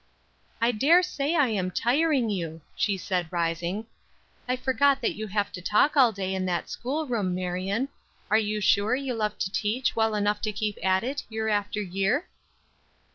[0.59, 3.85] "I dare say I am tiring you," she said, rising.
[4.49, 7.87] "I forget that you have to talk all day in that school room, Marion.
[8.31, 11.79] Are you sure you love to teach well enough to keep at it, year after
[11.83, 12.25] year?"